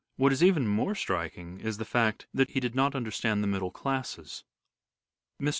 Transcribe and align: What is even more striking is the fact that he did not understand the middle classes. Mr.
What 0.15 0.33
is 0.33 0.43
even 0.43 0.67
more 0.67 0.95
striking 0.95 1.59
is 1.59 1.77
the 1.77 1.85
fact 1.85 2.25
that 2.33 2.49
he 2.49 2.59
did 2.59 2.73
not 2.73 2.95
understand 2.95 3.43
the 3.43 3.47
middle 3.47 3.69
classes. 3.69 4.43
Mr. 5.39 5.49